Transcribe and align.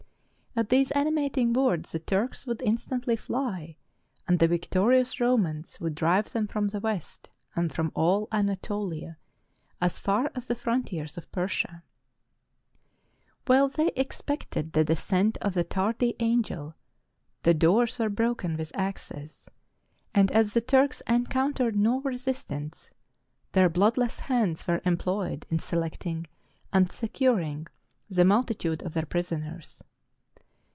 At 0.53 0.67
these 0.67 0.91
animating 0.91 1.53
words, 1.53 1.93
the 1.93 1.99
Turks 1.99 2.45
would 2.45 2.61
instantly 2.61 3.15
fly, 3.15 3.77
and 4.27 4.37
the 4.37 4.49
victorious 4.49 5.17
Romans 5.21 5.79
would 5.79 5.95
drive 5.95 6.33
them 6.33 6.45
from 6.45 6.67
the 6.67 6.81
West, 6.81 7.29
and 7.55 7.71
from 7.71 7.89
all 7.95 8.27
AnatoHa, 8.33 9.15
as 9.79 9.97
far 9.97 10.29
as 10.35 10.47
the 10.47 10.53
frontiers 10.55 11.17
of 11.17 11.31
Persia, 11.31 11.83
While 13.45 13.69
they 13.69 13.87
expected 13.95 14.73
the 14.73 14.83
descent 14.83 15.37
of 15.37 15.53
the 15.53 15.63
tardy 15.63 16.17
angel, 16.19 16.75
the 17.43 17.53
doors 17.53 17.97
were 17.97 18.09
broken 18.09 18.57
with 18.57 18.75
axes; 18.75 19.47
and 20.13 20.33
as 20.33 20.53
the 20.53 20.59
Turks 20.59 21.01
en 21.07 21.27
countered 21.27 21.77
no 21.77 22.01
resistance, 22.01 22.89
their 23.53 23.69
bloodless 23.69 24.19
hands 24.19 24.67
were 24.67 24.81
em 24.83 24.97
ployed 24.97 25.45
in 25.49 25.59
selecting 25.59 26.27
and 26.73 26.91
securing 26.91 27.67
the 28.09 28.25
multitude 28.25 28.83
of 28.83 28.93
their 28.93 29.05
prisoners. 29.05 29.81